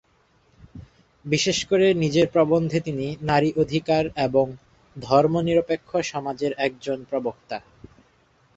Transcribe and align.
বিশেষ 1.25 1.57
করে 1.65 1.87
নিজের 1.93 2.27
প্রবন্ধে 2.27 2.77
তিনি 2.79 3.07
নারী 3.21 3.49
অধিকার 3.57 4.03
এবং 4.17 4.45
ধর্মনিরপেক্ষ 4.97 5.89
সমাজের 6.11 6.51
একজন 6.57 6.97
প্রবক্তা। 7.03 7.57